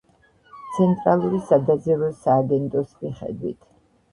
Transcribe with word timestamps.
ცენტრალური 0.77 1.41
სადაზვერვო 1.49 2.09
სააგენტოს 2.23 2.99
მიხედვით. 3.05 3.63